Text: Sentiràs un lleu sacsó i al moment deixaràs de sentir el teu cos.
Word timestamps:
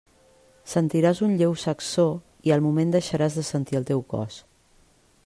Sentiràs 0.71 1.21
un 1.27 1.35
lleu 1.41 1.53
sacsó 1.65 2.07
i 2.49 2.55
al 2.57 2.65
moment 2.71 2.97
deixaràs 2.97 3.39
de 3.41 3.47
sentir 3.51 3.81
el 3.81 3.89
teu 3.91 4.03
cos. 4.15 4.41